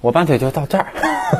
[0.00, 0.86] 我半腿就到这儿，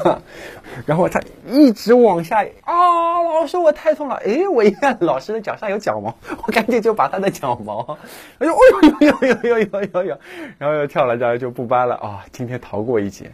[0.85, 7.99] 然后他一直往下啊，老师我太痛了，哎，我一看老师的脚上有脚毛， 我赶紧就把他的脚毛，
[8.39, 10.19] 哎呦哎呦呦呦呦呦呦呦，
[10.59, 13.33] 然后又跳了，然后就不搬了啊，今天逃过一劫。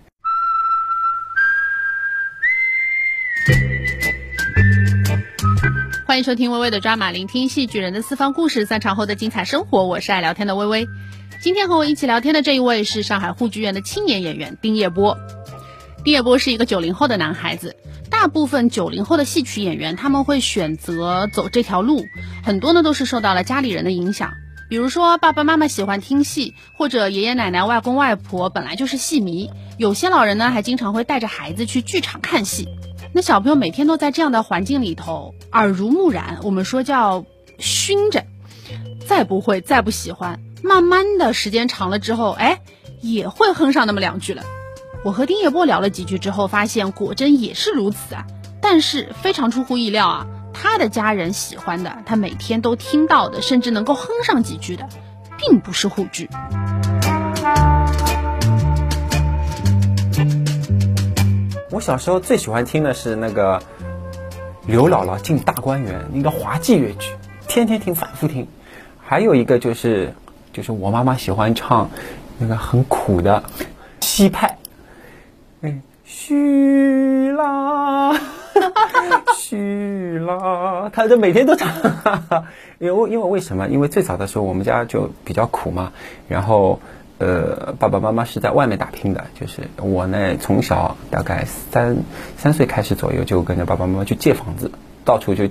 [6.07, 9.87] 欢迎收听微微的抓马，聆听戏剧人的私房故事，散场后的精彩生活。
[9.87, 10.87] 我是爱聊天的微微。
[11.45, 15.19] 今天和我一起聊天的这一位是上海沪剧院的青年演员丁叶波。
[16.03, 17.77] 丁叶波是一个九零后的男孩子。
[18.09, 22.03] 大部分九零后的戏曲演员他们会选择走这条路，
[22.43, 24.33] 很多呢都是受到了家里人的影响。
[24.71, 32.67] 比如说爸爸妈妈喜欢听戏，或者爷爷奶奶、外公外婆本来就是戏迷，有些老人呢还经常会带着孩子去剧场看戏。
[33.13, 37.27] 那小朋友每天都在这样的环境里头，耳濡目染，我们说叫
[37.59, 38.25] 熏着，
[39.07, 42.63] 再不会，再不喜欢，慢慢的时间长了之后，哎，
[43.03, 44.43] 也会哼上那么两句了。
[45.05, 48.25] 我和丁叶波聊了几句之后，发现果真也是如此啊。
[48.63, 54.89] 但是非常出乎意料啊，他的家人喜欢的，他每天都听到的，甚至能够哼上几句的，
[55.37, 56.31] 并不是沪剧。
[61.71, 63.63] 我小时候最喜欢听的是那个
[64.67, 67.13] 刘姥姥进大观园，那个滑稽乐曲，
[67.47, 68.49] 天天听，反复听。
[69.07, 70.15] 还有一个就是，
[70.55, 71.91] 就是我妈妈喜欢唱
[72.39, 73.43] 那个很苦的
[74.01, 74.57] 西派，
[75.61, 78.19] 嗯，许啦，
[79.37, 81.71] 许啦，她就每天都唱。
[82.79, 83.69] 因为因为为什么？
[83.69, 85.93] 因为最早的时候我们家就比较苦嘛，
[86.29, 86.81] 然后。
[87.17, 91.97] 呃，爸爸妈妈是在外面打拼的，就是我呢，从小大概三
[92.37, 94.73] 三岁开始左右，就跟着爸爸妈妈去借房子，
[95.05, 95.45] 到处就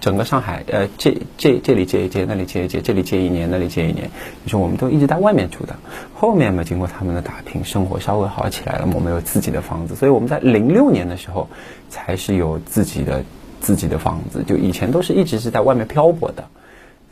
[0.00, 4.10] 整个上海，呃，这这这里借一借，那里借一借，这里借一年，那里借一年，
[4.44, 5.76] 就是我们都一直在外面住的。
[6.14, 11.48] 后面嘛，经过他们的打拼，生活稍微好起来了，我们有自己的房子，所以我们在零六年的时候
[11.88, 13.24] 才是有自己的
[13.60, 16.44] 自己的房子，就以前都是一直是在外面漂泊的。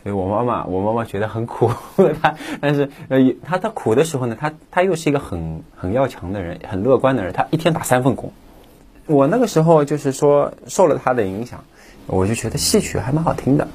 [0.02, 1.70] 所以我妈妈，我妈妈觉得很苦，
[2.20, 8.32] 她，但是呃，她她苦的时候呢，她她又是一个很很要强的人，很乐观的人，她一天打三份工。
[9.06, 11.62] 我那个时候就是说受了她的影响，
[12.06, 13.68] 我就觉得戏曲还蛮好听的。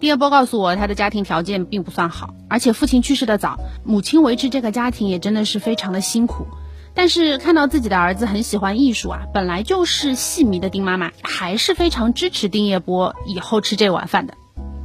[0.00, 6.46] 第二波告诉我，他的家庭条件并不算好，而且父亲去世的早，母亲维持这个家庭也真的是非常的辛苦。
[6.94, 14.34] 但是看到自己的儿子很喜欢艺术啊，本来就是戏迷的丁妈妈还是非常支持丁叶波以后吃这碗饭的。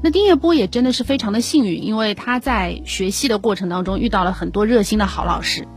[0.03, 5.67] 那丁叶波也真的是非常的幸运，因为他在学戏的过程当中遇到了很多热心的好老师。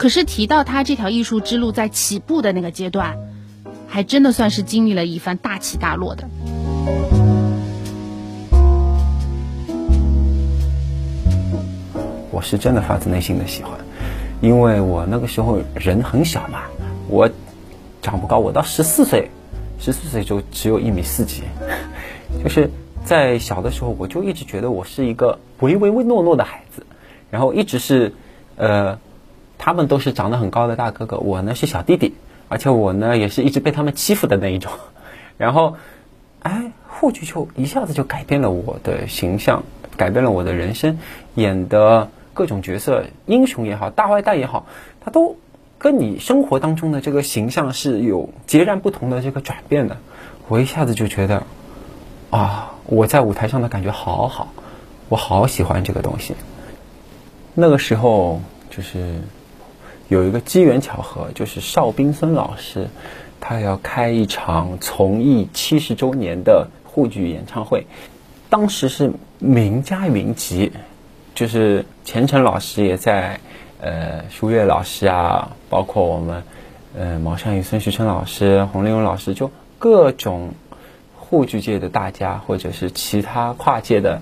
[0.00, 3.18] 可是提到他这条艺术之路在起步的那个阶段，
[3.86, 6.26] 还真的算是经历了一番大起大落的。
[12.30, 13.72] 我是真的发自内心的喜欢。
[14.40, 16.62] 因为我那个时候人很小嘛，
[17.06, 17.28] 我
[18.00, 19.28] 长不高，我到十四岁，
[19.78, 21.42] 十四岁就只有一米四几，
[22.42, 22.70] 就是
[23.04, 26.86] 在小的时候我就一直觉得我是一个唯唯唯诺诺的孩子，
[27.30, 28.14] 然后一直是，
[28.56, 28.98] 呃，
[29.60, 32.14] 他们都是长得很高的大哥哥，我呢是小弟弟，
[32.48, 34.72] 而且我呢也是一直被他们欺负的那一种，
[35.36, 35.76] 然后，
[36.40, 39.62] 哎，沪剧就一下子就改变了我的形象，
[39.98, 40.98] 改变了我的人生，
[41.34, 42.08] 演的。
[42.32, 44.64] 各种角色，英雄也好，大坏蛋也好，
[45.00, 45.36] 他都
[45.78, 49.98] 跟你生活当中的这个形象是有截然不同的这个转变的。
[50.48, 51.42] 我一下子就觉得，
[52.30, 54.52] 啊，我在舞台上的感觉好好，
[55.10, 56.34] 我好喜欢这个东西。
[57.52, 58.40] 那个时候
[58.70, 59.20] 就是
[60.10, 62.88] 有一个机缘巧合，就是邵冰孙老师
[63.40, 67.86] 他要开一场从艺七十周年的沪剧演唱会，
[68.48, 70.72] 当时是名家云集。
[71.32, 73.38] 就是钱程老师也在，
[73.80, 76.42] 呃，舒悦老师啊，包括我们，
[76.98, 80.52] 呃，毛善宇、孙旭春老师、洪丽荣老师，就各种
[81.14, 84.20] 沪剧界的大家，或者是其他跨界的，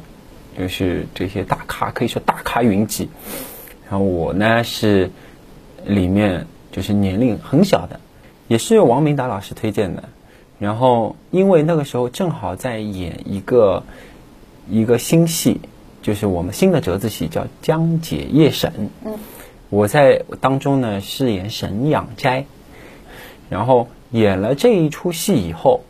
[0.57, 3.09] 就是这些大咖，可以说大咖云集。
[3.91, 5.11] 然后我呢是
[5.85, 8.01] 里面就是年龄很小的，
[8.47, 10.05] 也是王明达老师推荐的。
[10.59, 13.85] 然后因为那个时候正好在演一个
[14.69, 15.61] 一个新戏。
[16.01, 18.71] 就是我们新的折子戏叫《江姐夜审》，
[19.05, 19.19] 嗯，
[19.69, 22.47] 我在当中呢饰演沈养斋，
[23.51, 25.81] 然后演了这一出戏以后，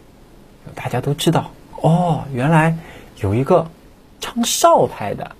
[0.74, 1.50] 大家都知道
[1.82, 2.76] 哦，原来
[3.20, 3.70] 有一个
[4.18, 5.36] 唱少派的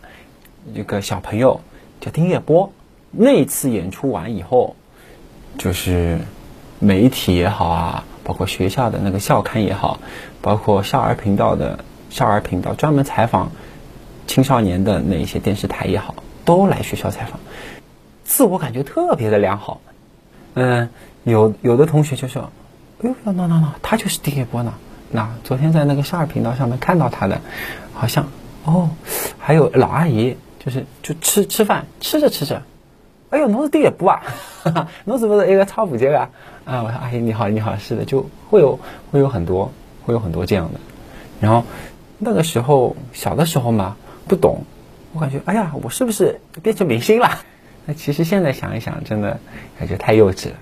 [0.75, 1.61] 一个小朋友
[2.01, 2.71] 叫丁叶波。
[3.11, 4.77] 那次演出完以后，
[5.59, 6.21] 就是
[6.79, 10.01] 媒体也好啊，包括学校的那个校刊也好，
[10.41, 13.51] 包括少儿频道的少儿频道专门采访。
[14.27, 16.15] 青少年的那一些电视台也好，
[16.45, 17.41] 都来学校采访，
[18.25, 19.81] 自我感觉特别的良好。
[20.53, 20.91] 嗯，
[21.25, 22.51] 有有的同学就说
[23.03, 24.75] ：“哎呦，那那那，他就是第一波呢。
[25.11, 27.41] 那昨天在那个少儿频道上面看到他的，
[27.95, 28.29] 好像
[28.65, 28.91] 哦，
[29.39, 32.63] 还有老阿姨，就是就吃吃饭，吃着吃着，
[33.31, 34.23] 哎呦，侬是第一部啊？
[35.05, 36.31] 侬是不是一个超普杰啊？
[36.65, 38.79] 啊，我说阿姨你好，你好，是的，就会有
[39.11, 39.71] 会有很多
[40.05, 40.81] 会有很多这样的。
[41.41, 41.65] 然后
[42.19, 43.97] 那个时候小的时候嘛，
[44.27, 44.65] 不懂，
[45.13, 47.31] 我感觉哎呀，我是不是变成明星了？
[47.85, 49.39] 那其实现在想一想，真的
[49.79, 50.57] 感觉太幼稚了。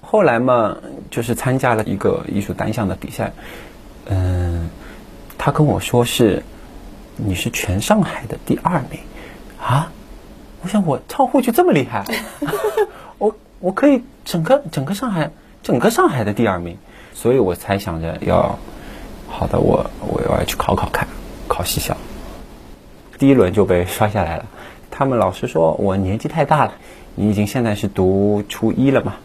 [0.00, 0.76] 后来嘛，
[1.10, 3.32] 就是参加了一个艺术单项的比赛，
[4.06, 4.68] 嗯，
[5.38, 6.42] 他跟我说是
[7.16, 9.00] 你是全上海的第二名
[9.60, 9.90] 啊！
[10.64, 12.04] 我想我唱沪剧这么厉害，
[13.18, 15.30] 我我可以整个整个上海
[15.62, 16.78] 整个上海的第二名，
[17.12, 18.58] 所以我才想着要
[19.28, 21.06] 好的，我我要去考考看，
[21.48, 21.94] 考戏校。
[23.18, 24.46] 第一轮就被刷下来了，
[24.90, 26.72] 他们老师说我年纪太大了，
[27.14, 29.16] 你已经现在是读初一了嘛。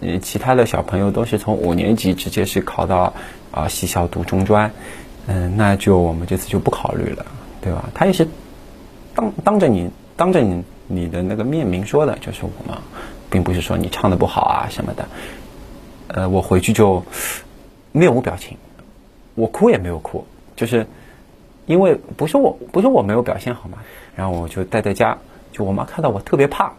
[0.00, 3.14] 嗯，其他的小朋友都是从五年级直接是考到
[3.52, 4.72] 啊戏校读中专，
[5.28, 7.24] 嗯，那就我们这次就不考虑了，
[7.60, 7.88] 对吧？
[7.94, 8.26] 他也是
[9.14, 12.78] 当当着你当着你你的那个面明说的，就是我嘛，
[13.30, 15.08] 并不是说你唱的不好啊什么的。
[16.08, 17.02] 呃，我回去就
[17.92, 18.56] 面无表情，
[19.34, 20.24] 我哭也没有哭，
[20.56, 20.86] 就是
[21.66, 23.78] 因为不是我不是我没有表现好嘛，
[24.14, 25.18] 然后我就待在家，
[25.52, 26.72] 就我妈看到我特别怕，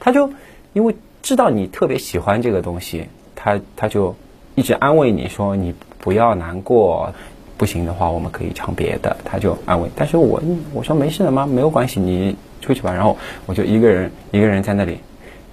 [0.00, 0.30] 她就
[0.72, 0.94] 因为。
[1.22, 3.06] 知道你特别喜欢这个东西，
[3.36, 4.16] 她她就
[4.56, 7.14] 一直安慰你说你不要难过，
[7.56, 9.88] 不行的话我们可以唱别的，他就安慰。
[9.94, 10.42] 但是我
[10.74, 12.94] 我说没事的妈，没有关系，你出去吧。
[12.94, 15.00] 然后我就一个人一个人在那里，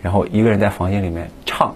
[0.01, 1.75] 然后一个人在房间里面唱，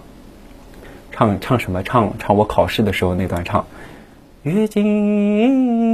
[1.12, 1.82] 唱唱什么？
[1.82, 3.66] 唱唱我考试的时候那段唱。
[4.44, 5.92] 月经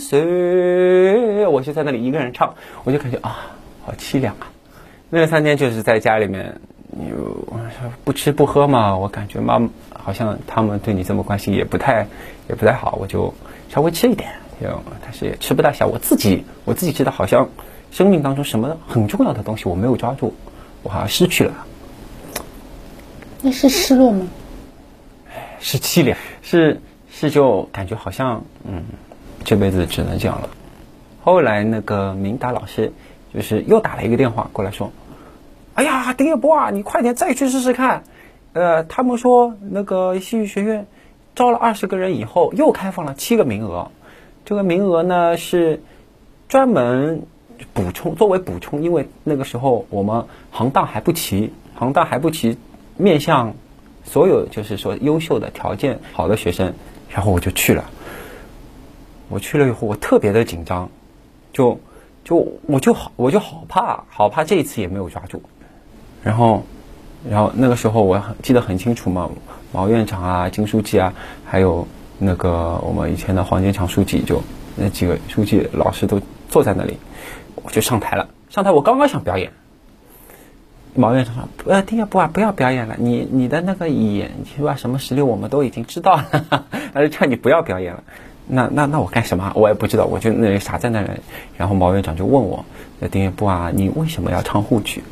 [0.00, 2.54] 岁，我就在那里一个人唱，
[2.84, 3.52] 我就感觉啊，
[3.84, 4.48] 好凄凉啊。
[5.10, 6.60] 那三天就是在家里面。
[6.94, 7.10] 你
[8.04, 8.94] 不吃不喝嘛？
[8.98, 9.58] 我感觉妈
[9.94, 12.06] 好像他们对你这么关心也不太
[12.50, 13.32] 也不太好，我就
[13.70, 14.28] 稍微吃一点，
[14.60, 14.68] 就
[15.02, 15.86] 但是也吃不大下。
[15.86, 17.48] 我自己我自己知道，好像
[17.92, 20.34] 生命当中什么很重要的东西我没有抓住，
[20.82, 21.66] 我好像失去了。
[23.42, 24.26] 那是失落吗？
[25.60, 28.82] 是凄凉，是是就感觉好像嗯，
[29.44, 30.48] 这辈子只能这样了。
[31.22, 32.92] 后来那个明达老师
[33.32, 34.90] 就是又打了一个电话过来说。
[35.74, 38.04] 哎呀，丁叶波啊，你快点再去试试看。
[38.54, 40.86] 呃，他们说那个戏剧学院
[41.34, 43.90] 招了二十个人以后，又开放了七个名额。
[44.44, 45.82] 这个名额呢是
[46.48, 47.22] 专门
[47.72, 52.56] 补充，作为补充，因为那个时候我们行当还不齐，行当还不齐，
[52.96, 53.54] 面向
[54.04, 56.74] 所有就是说优秀的条件好的学生，
[57.08, 57.84] 然后我就去了。
[59.28, 60.90] 我去了以后，我特别的紧张，
[61.52, 61.80] 就
[62.22, 65.42] 就我就好，我就好怕，好怕这一次也没有抓住。
[66.22, 66.62] 然后，
[67.28, 69.30] 然后那个时候我记得很清楚嘛，
[69.72, 71.14] 毛院长啊、金书记啊，
[71.46, 71.86] 还有
[72.18, 74.42] 那个我们以前的黄建强书记，就
[74.76, 76.98] 那几个书记老师都坐在那里，
[77.62, 78.28] 我就上台了。
[78.50, 79.52] 上台我刚刚想表演，
[80.94, 84.76] 毛院长说：“呃，丁要不啊，不要表演了，你你的那个演是吧？
[84.76, 88.04] 什么实力我们都已经知道了， 他就叫你不要表演了。
[88.46, 89.52] 那那那我干什么？
[89.54, 91.08] 我也不知道，我就那里傻在那里。
[91.56, 92.64] 然后毛院长就问我：，
[93.10, 95.02] 丁不啊，你为什么要唱沪剧？”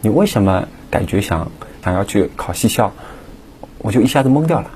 [0.00, 1.50] 你为什么感觉想
[1.82, 2.92] 想要去考戏校？
[3.78, 4.70] 我就一下子懵掉了。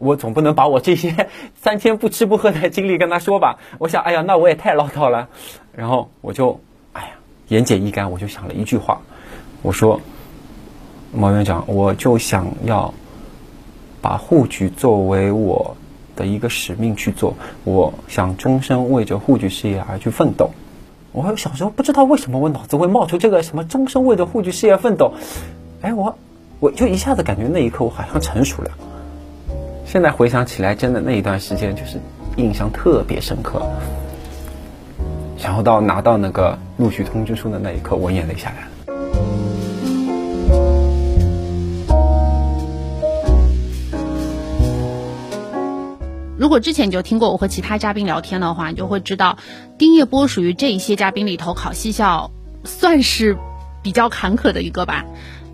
[0.00, 3.58] 我总不能把我这些 三天不吃不喝的经历跟他说吧？
[3.78, 5.28] 我想，哎呀，那我也太唠叨了。
[5.76, 6.60] 然后我就，
[6.94, 7.08] 哎呀，
[7.48, 9.02] 言简意赅，我就想了一句话，
[9.62, 10.00] 我说
[11.12, 12.94] ：“毛院长，我就想要
[14.00, 15.76] 把护举作为我
[16.16, 20.50] 的一个使命去做，我想终身为着护举事业而去奋斗。”
[21.12, 25.12] 我小时候不知道为什么我脑子会冒出这个什么终身为着护举事业奋斗，
[25.82, 26.16] 哎，我
[26.60, 28.70] 我就一下子感觉那一刻我好像成熟了。
[29.92, 32.00] 现在回想起来，真的那一段时间就是
[32.36, 33.60] 印象特别深刻。
[35.42, 38.68] 然后到拿到那个录取通知书的那一刻，我眼泪下来了。
[46.38, 49.38] 如果之前你就听过我和其他嘉宾聊天的话，你就会知道，
[49.76, 52.30] 丁叶波属于这一些嘉宾里头考戏校，
[52.62, 53.36] 算是
[53.82, 55.04] 比较坎坷的一个吧。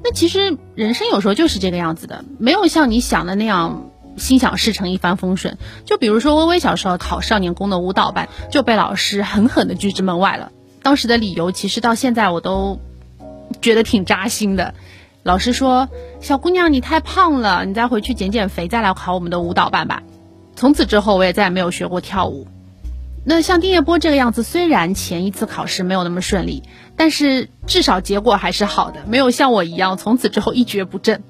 [0.04, 5.58] 那其实人生有时候就是这个样子的，没有像你想的那样心想事成、一帆风顺。
[5.84, 10.52] 就比如说微微小时候考少年宫的舞蹈班，就被老师狠狠的拒之门外了。
[10.82, 12.78] 当时的理由其实到现在我都
[13.60, 14.74] 觉得挺扎心的。
[15.22, 15.88] 老师说
[16.22, 20.02] ：“小姑娘，你太胖了，你再回去减减肥，再来考我们的舞蹈班吧。”
[20.54, 22.46] 从此之后，我也再也没有学过跳舞。
[23.24, 26.62] 那像丁叶波这个样子，虽然前一次考试没有那么顺利，
[26.96, 31.24] 但是至少结果还是好的，没有像我一样从此之后一蹶不振。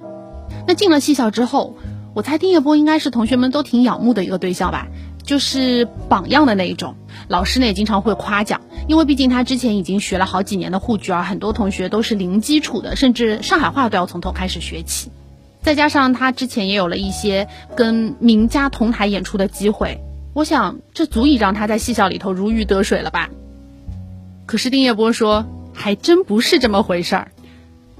[0.67, 1.79] 那进了戏校之后，
[2.17, 4.87] 我猜丁叶波应该是同学们都挺仰慕的一个对象吧，
[5.23, 6.97] 就是榜样的那一种。
[7.29, 15.11] 老师呢也经常会夸奖，因为毕竟他之前已经学了好几年的沪剧，而很多同学都是零基础的，甚至上海话都要从头开始学起。
[15.61, 20.01] 再加上他之前也有了一些跟名家同台演出的机会。
[20.33, 23.29] 我想，这足以让他在戏校里头如鱼得水了吧？
[24.47, 25.45] 可是丁叶波说，
[25.75, 27.33] 还真不是这么回事儿。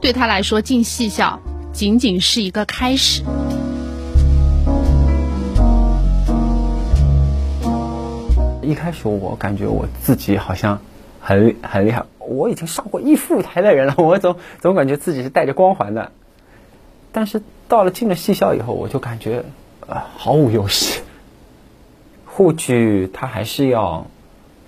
[0.01, 1.39] 对他来说，进戏校
[1.75, 3.23] 仅仅是一个开始。
[8.67, 10.81] 一开始我感觉我自己好像
[11.21, 16.11] 很很厉害，我已经上过一副舞台的人了，我总总感觉自己是带着光环的。
[17.13, 19.45] 但是到了进了戏校以后，我就感觉
[19.87, 21.01] 呃毫无优势。
[22.27, 24.07] 沪剧它还是要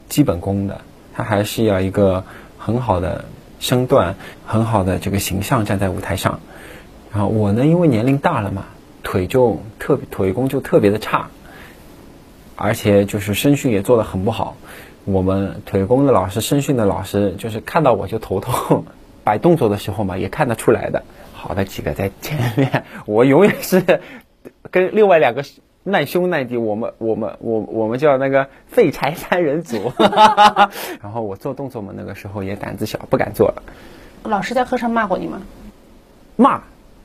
[0.08, 0.80] 基本功的，
[1.12, 2.24] 它还是要一个
[2.56, 3.24] 很好的
[3.60, 4.14] 身段、
[4.46, 6.40] 很好的这个形象站在舞台上。
[7.12, 8.64] 然后我呢，因为年龄大了嘛，
[9.02, 11.28] 腿就特别腿功就特别的差，
[12.58, 14.56] 而且就是声训也做的很不好。
[15.04, 18.84] 我们腿功的老师、声训的老师，就是看到我就头痛，
[19.24, 21.02] 摆动作的时候嘛，也看得出来的。
[21.32, 24.00] 好的几个在前面，我永远是
[24.70, 25.42] 跟另外两个。
[25.84, 29.90] 难兄难弟，我们我们我我们叫那个废柴三人组，
[31.00, 33.62] 然后我做动作嘛，那个时候也胆子小，不敢做了。
[34.24, 35.40] 老师在课上骂过你吗？
[36.36, 36.64] 骂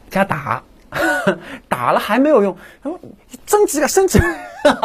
[0.10, 0.64] 加打，
[1.68, 3.00] 打了还没有用，他说
[3.48, 4.20] 伸直啊，伸直，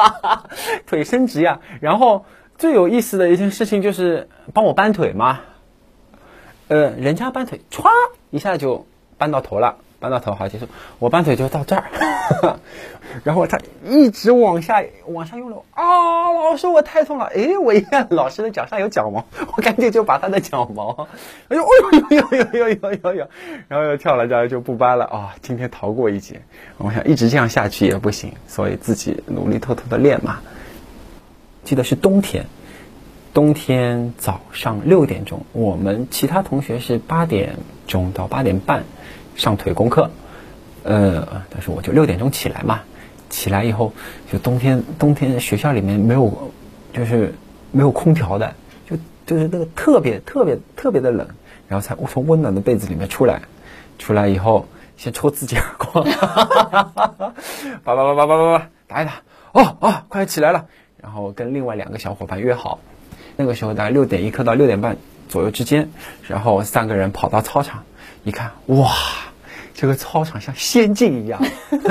[0.86, 1.60] 腿伸直呀。
[1.80, 2.24] 然后
[2.56, 5.40] 最有意思的一件事情就是帮我搬腿嘛，
[6.68, 7.88] 呃，人家搬腿歘
[8.30, 8.86] 一下就
[9.16, 9.76] 搬到头了。
[10.00, 10.66] 搬到头好结束，
[11.00, 11.84] 我搬腿就到这儿，
[13.24, 16.32] 然后他一直往下往下用力啊！
[16.32, 19.26] 老师我太痛了，哎，我一看老师的脚上有脚毛，
[19.56, 21.08] 我赶紧就把他的脚毛，
[21.48, 23.28] 哎呦哎呦呦呦呦呦呦呦，
[23.66, 25.34] 然后又跳了，这样就不搬了啊！
[25.42, 26.42] 今天逃过一劫，
[26.76, 30.38] 我想一直这样下去也不行，所以自己努力偷偷的练嘛。
[31.64, 32.46] 记得是冬天，
[33.34, 37.56] 冬天早上六点钟，我们其他同学是八点
[37.88, 38.84] 钟到八点半。
[39.38, 40.10] 上腿功课，
[40.82, 42.80] 呃，但是我就六点钟起来嘛，
[43.30, 43.94] 起来以后
[44.30, 46.52] 就冬天冬天学校里面没有，
[46.92, 47.32] 就是
[47.70, 48.54] 没有空调的，
[48.90, 51.28] 就就是那个特别特别特别的冷，
[51.68, 53.42] 然后才从温暖的被子里面出来，
[53.98, 54.66] 出来以后
[54.96, 56.04] 先抽自己耳光，
[57.84, 60.66] 叭叭叭叭叭叭叭打一打，哦哦，快起来了，
[61.00, 62.80] 然后跟另外两个小伙伴约好，
[63.36, 64.96] 那个时候大概六点一刻到六点半
[65.28, 65.90] 左右之间，
[66.26, 67.84] 然后三个人跑到操场，
[68.24, 68.90] 一看，哇！
[69.80, 71.40] 这个操场像仙境一样，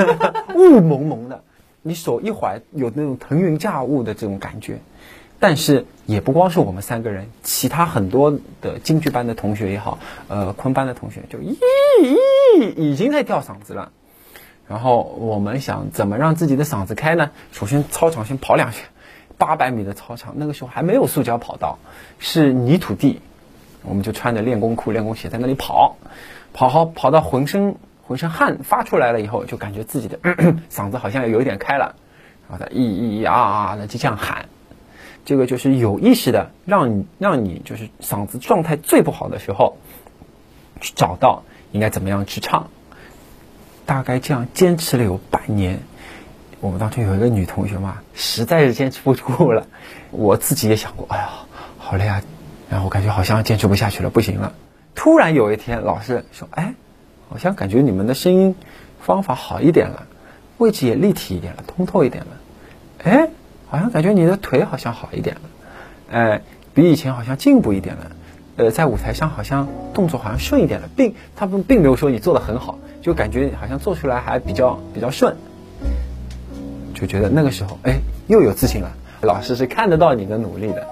[0.54, 1.42] 雾蒙蒙的，
[1.80, 4.78] 你手一怀有那种腾云驾雾的这种感觉。
[5.40, 11.56] 但是也不光是我们三个人，其他很多的京剧班的同学也好，呃，昆班的同学就咦
[12.02, 13.90] 咦已经在吊嗓子了。
[14.68, 17.30] 然后我们想怎么让自己的嗓子开呢？
[17.52, 18.84] 首先操场先跑两圈，
[19.38, 21.78] 八百米的操场，那个时候还没有塑胶跑道，
[22.18, 23.22] 是泥土地，
[23.82, 25.96] 我们就穿着练功裤、练功鞋在那里跑。
[26.54, 30.18] 跑好跑到浑身浑身汗发出来了以后，就感觉自己的
[30.72, 31.94] 嗓子好像有一点开了，
[32.48, 34.48] 然后他咿咿咿啊啊的就这样喊，
[35.26, 39.76] 这个就是有意识的让你让你就是嗓子状态最不好的时候，
[40.80, 42.70] 去找到应该怎么样去唱，
[43.84, 45.80] 大概这样坚持了有半年，
[46.60, 49.66] 我们当中有一个女同学嘛，实在是坚持不住了，
[50.10, 51.28] 我自己也想过，哎呀，
[51.78, 52.22] 好累啊，
[52.70, 54.52] 然后我感觉好像坚持不下去了，不行了。
[54.94, 56.74] 突然有一天，老师说：“哎，
[57.30, 58.54] 好像感觉你们的声音
[59.00, 60.06] 方法好一点了，
[60.58, 62.30] 位置也立体一点了，通透一点了。
[63.04, 63.30] 哎，
[63.68, 65.42] 好像感觉你的腿好像好一点了，
[66.10, 66.42] 哎，
[66.74, 68.10] 比以前好像进步一点了。
[68.56, 75.36] 呃，在舞台上好像动作好像顺一点了，并他们并没有说你做的很好，就感觉好像做出来还比较比较顺，
[76.92, 78.90] 就觉得那个时候哎又有自信了。
[79.22, 80.86] 老师是看得到你的努力的。”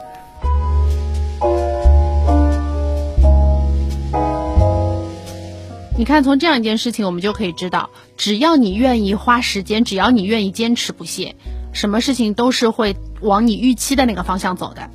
[5.98, 7.88] 你看，从这样一件事情，我们就可以知道，
[8.18, 11.36] 只要你愿意花时间，只要你愿意坚持不懈，
[11.72, 14.90] 什么事情都是会往你预期的那个方向走的。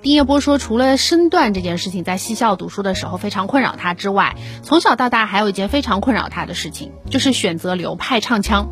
[0.00, 8.66] 丁叶波说，除了身段这件事情在戏校读书的时候非常困扰他之外，从小到大还有一件非常困扰他的事情，就是选择流派唱腔。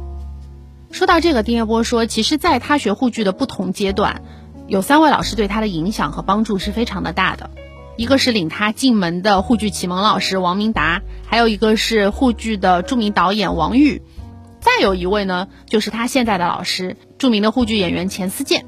[0.90, 4.22] 说到这个，丁叶波说，其实在他学沪剧的不同阶段，
[4.68, 7.50] 有三位老师对他的影响和帮助是非常的大的。
[7.96, 14.02] 一个是领他进门的沪剧启蒙老师王明达，还有一个是沪剧的著名导演王玉，
[14.60, 18.66] 再有一位呢，就是他现在的老师，著名的沪剧演员钱思健。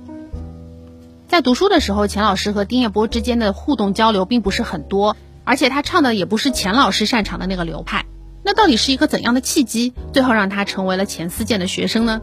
[1.26, 8.06] 在读书的时候，钱老师和丁彦波之间的互动交流并不是很多，而且他唱的也不是钱老师擅长的那个流派。
[8.44, 12.20] 那到底是一个怎样的契机，最后让他成为了钱思健的学生呢？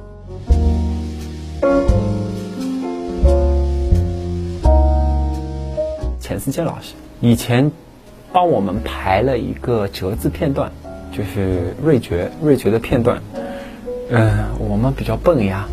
[6.33, 7.71] 钱思健老师以前
[8.31, 10.71] 帮我们排了一个折子片段，
[11.11, 13.21] 就是瑞觉瑞觉的片段。
[14.09, 15.67] 嗯，我们比较笨呀，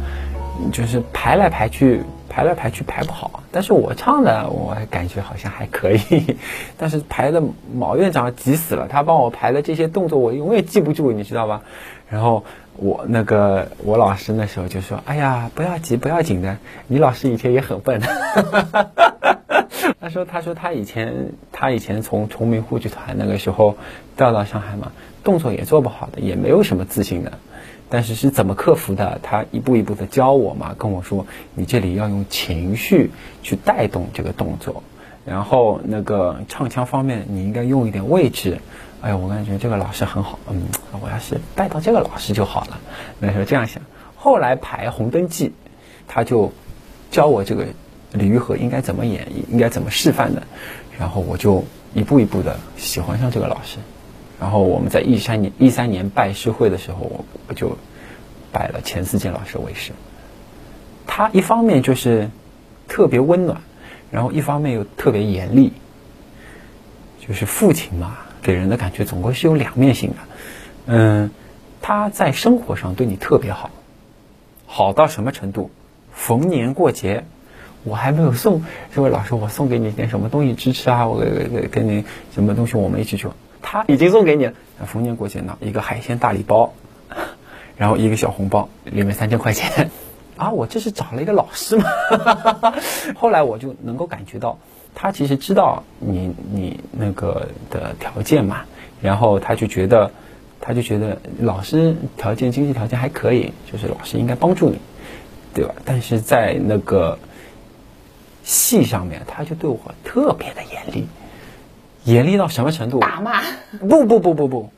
[0.70, 2.02] 就是排来排去。
[2.32, 6.36] 排来排去排不好，但是我唱的我感觉好像还可以，
[6.78, 7.42] 但是排的
[7.74, 11.62] 毛院长急死了，他帮我排的这些动作我永远记不住，你知道吧？
[12.08, 12.44] 然后
[12.76, 18.00] 我那个我老师那时候就说：“哎呀，不要急，不要紧的，你老师以前也很笨。
[20.10, 23.76] ”说：“他说他以前他以前从崇明沪剧团那个时候
[24.16, 24.92] 调到上海嘛，
[25.24, 27.32] 动作也做不好的，也没有什么自信的。”
[27.92, 29.18] 但是是怎么克服的？
[29.20, 33.10] 他一步一步的教我嘛，跟我说，你这里要用情绪
[33.42, 34.84] 去带动这个动作，
[35.24, 38.60] 然后那个唱腔方面，你应该用一点位置。
[39.00, 40.62] 哎呀，我感觉这个老师很好，嗯，
[41.02, 42.78] 我要是带到这个老师就好了。
[43.18, 43.82] 那时候这样想。
[44.14, 45.48] 后来排《红灯记》，
[46.06, 46.52] 他就
[47.10, 47.66] 教我这个
[48.12, 50.42] 李玉和应该怎么演，应该怎么示范的，
[50.98, 51.64] 然后我就
[51.94, 53.78] 一步一步的喜欢上这个老师。
[54.40, 57.76] 然后我们在一三年一三年拜师会的时候，我我就
[58.52, 59.92] 拜了钱思健老师为师。
[61.06, 62.30] 他一方面就是
[62.88, 63.60] 特别温暖，
[64.10, 65.72] 然后一方面又特别严厉。
[67.26, 70.16] 就是父亲嘛，给人的感觉总归是有两面性的。
[70.86, 71.30] 嗯，
[71.82, 73.70] 他在生活上对你特别好，
[74.66, 75.70] 好到什么程度？
[76.12, 77.24] 逢年过节，
[77.84, 81.08] 我还没有送这位老师，我送给你点什么东西支持啊？
[81.08, 83.28] 我给给给你什么东西，我们一起去。
[83.62, 84.54] 他已经送给你了，
[84.86, 86.72] 逢年过节呢，一个海鲜大礼包，
[87.76, 89.90] 然后一个小红包，里面三千块钱，
[90.36, 91.84] 啊，我这是找了一个老师嘛。
[93.16, 94.58] 后来我就能够感觉到，
[94.94, 98.62] 他其实知道你你那个的条件嘛，
[99.02, 100.10] 然后他就觉得，
[100.60, 104.78] 他就觉得老师条件经济条件还可以，就是老师应该帮助你，
[105.52, 105.74] 对吧？
[105.84, 107.18] 但是在那个
[108.44, 111.06] 戏上面，他就对我特别的严厉。
[112.04, 112.98] 严厉到什么程度？
[112.98, 113.42] 打骂？
[113.78, 114.72] 不不不不不，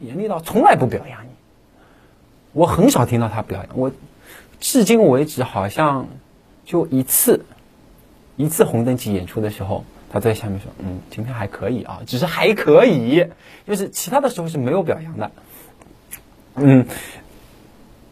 [0.00, 1.28] 严厉到从来不表扬你。
[2.52, 3.92] 我很少听到他表扬我，
[4.60, 6.08] 至今为止好像
[6.64, 7.44] 就一次，
[8.36, 13.26] 一次红灯记演出的时候，他在下面说：“嗯，今天还可以啊，只是还可以，
[13.66, 15.30] 就是其他的时候是没有表扬的。”
[16.56, 16.86] 嗯，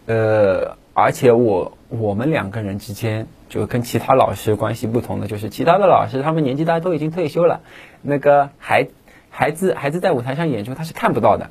[0.06, 3.26] 呃，而且我我们两个人之间。
[3.46, 7.60] 就跟其他老师关系不同的，就是其他的老师他们年纪大都已经退休了，
[8.02, 8.88] 那个孩
[9.30, 11.50] 孩子孩子在舞台上演出他是看不到的，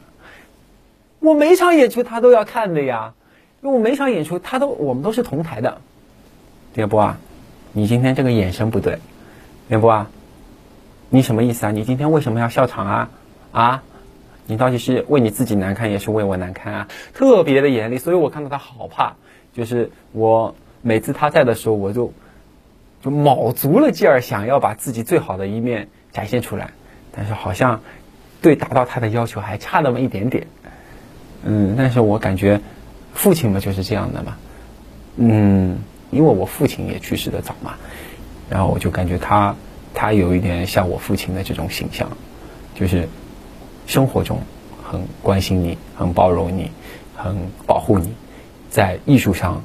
[1.20, 3.14] 我每场演出他都要看的呀，
[3.62, 5.78] 因为我每场演出他都我们都是同台的，
[6.76, 7.18] 叶波啊，
[7.72, 9.00] 你今天这个眼神不对，
[9.70, 10.10] 叶波啊，
[11.10, 11.72] 你什么意思啊？
[11.72, 13.10] 你今天为什么要笑场啊？
[13.54, 13.84] 啊，
[14.46, 16.88] 你到底是为你自己难堪，也是为我难堪啊？
[17.14, 19.14] 特别的严厉，所以我看到他好怕，
[19.54, 20.56] 就是我。
[20.86, 22.12] 每次他在的时候，我就
[23.02, 26.72] 就卯足了劲儿，想要把自己最好的一面展现出来，
[27.16, 27.80] 但是好像
[28.42, 30.46] 对达到他的要求还差那么一点点。
[31.46, 32.60] 嗯，但是我感觉
[33.14, 34.36] 父亲嘛就是这样的嘛。
[35.16, 35.78] 嗯，
[36.12, 37.76] 因为我父亲也去世的早嘛，
[38.50, 39.56] 然后我就感觉他
[39.94, 42.10] 他有一点像我父亲的这种形象，
[42.76, 43.08] 就是
[43.88, 44.42] 生活中
[44.84, 46.72] 很关心你，很包容你，
[47.16, 48.14] 很保护你，
[48.74, 49.64] 在艺术上。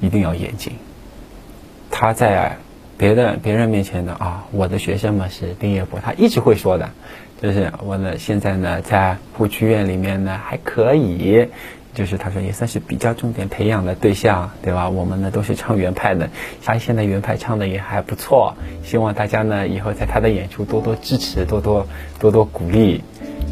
[0.00, 0.74] 一定要严谨。
[1.90, 2.56] 他在
[2.96, 6.88] 别的别人面前呢啊，我的学生嘛是丁业博，他一直会说的，
[7.42, 11.48] 就是我呢现在呢在沪剧院里面呢还可以，
[11.94, 14.88] 就是他说也算是比较重点培养的对象，对吧？
[14.88, 16.30] 我们呢都是唱原派的，
[16.64, 21.88] 他现在原派唱的也还不错，希望大家呢以后在他的演出多多支持，多多
[22.20, 23.02] 多多鼓励。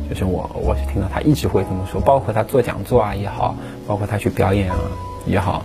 [0.08, 4.78] 就是我我是听到他一直会这么说，包括他做讲座啊也好，包括他去表演啊
[5.26, 5.64] 也好。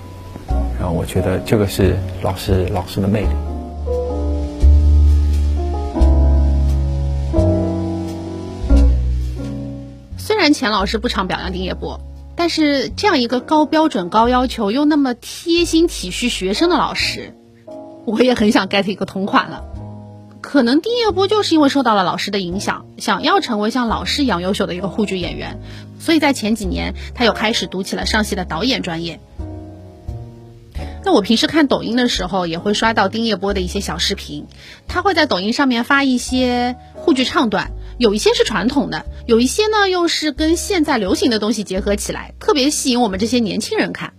[0.79, 3.29] 然后我觉得这个是老师老师的魅力。
[10.17, 11.99] 虽然钱老师不常表扬丁业波，
[12.35, 17.35] 但是这样一个高标准、高要求又那么贴心体恤学生的老师，
[18.05, 19.63] 我也很想 get 一个同款了。
[20.51, 25.61] 可能丁业波就是因为受到了老师的影响，想要成为像老师一样优秀的一个沪剧演员，
[25.97, 29.21] 所以在前几年他又开始读起了上戏的导演专业。
[31.05, 34.45] 那我平时看抖音的时候，也会刷到丁叶波的一些小视频。
[34.89, 44.11] 他会在抖音上面发一些沪剧唱段，有一些是传统的，有一些呢又是跟现在流行的东西结合起来，特别吸引我们这些年轻人看。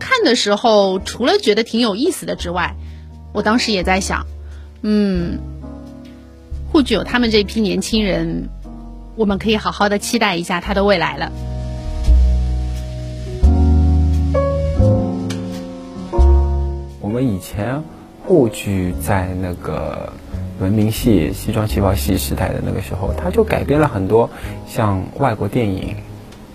[0.00, 2.74] 看的时候，除了觉得挺有意思的之外，
[3.32, 4.26] 我当时也在想，
[4.82, 5.38] 嗯，
[6.72, 8.48] 或许有他们这批年轻人，
[9.14, 11.30] 我们可以好好的期待一下他的未来了。
[16.98, 17.82] 我们以前
[18.24, 20.14] 沪剧在那个
[20.60, 24.30] 文明戏、西装旗袍戏时代的那个时候，他就改编了很多
[24.66, 25.94] 像外国电影，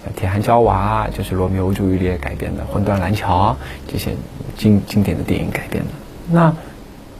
[0.03, 3.55] 像《铁汉娇娃》就是罗密欧朱丽叶改编的，《魂断蓝桥》
[3.91, 4.15] 这些
[4.57, 5.91] 经经典的电影改编的。
[6.31, 6.51] 那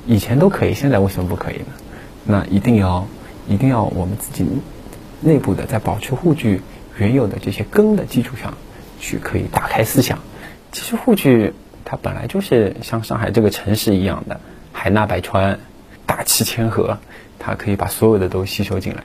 [0.07, 1.65] 以前都可以，现在为什么不可以呢？
[2.27, 3.07] 那一定要
[3.47, 4.45] 一定要我们自己
[5.21, 6.61] 内部的在保持沪剧
[6.97, 8.53] 原有的这些根的基础上，
[8.99, 10.19] 去可以打开思想。
[10.71, 11.53] 其实沪剧
[11.85, 14.41] 它本来就是像上海这个城市一样的
[14.73, 15.59] 海纳百川、
[16.05, 16.97] 大气谦和，
[17.39, 19.03] 它可以把所有的都吸收进来。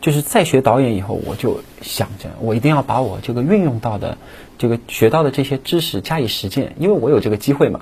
[0.00, 4.16] 就是在学导演以后，我就想着我一定要把我这个运用到的、
[4.58, 7.80] 这个学到的这些知识加以实践，因为我有这个机会嘛。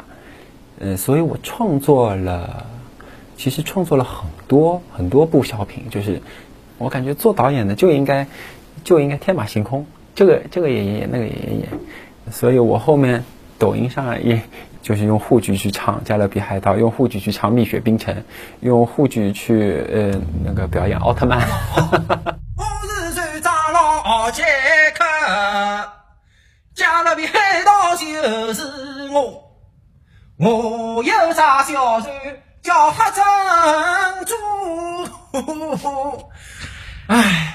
[0.80, 2.66] 嗯，所以我创作了，
[3.38, 6.20] 其实创作了很多很多部小品，就是
[6.76, 8.26] 我感觉做导演的就应该
[8.82, 11.68] 就应该天马行空，这个这个也演，那个也演，
[12.32, 13.24] 所以我后面
[13.56, 14.42] 抖音上也
[14.82, 18.12] 就是用沪剧去唱《加勒比海盗》，用沪剧去唱《蜜雪冰城》，
[18.60, 21.38] 用沪剧去呃那个表演奥特曼。
[21.76, 24.42] 我是船长老杰
[24.96, 25.04] 克，
[26.74, 28.62] 加勒比海盗就是
[29.12, 29.44] 我。
[30.40, 32.12] 我有啥小船
[32.68, 33.24] 叫黑珍
[34.26, 34.34] 珠？
[37.08, 37.54] 唉，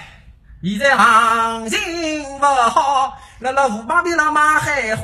[0.64, 5.04] 现在行情不好，辣辣河旁边浪买海货。